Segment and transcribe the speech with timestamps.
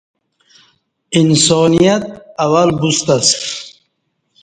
[1.19, 2.03] انسانیت
[2.45, 3.37] اول بوستہ اسہ